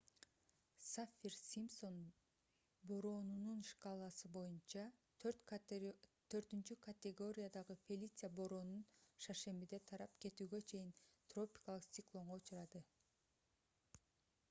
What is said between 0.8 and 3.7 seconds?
саффир-симпсон бороонунун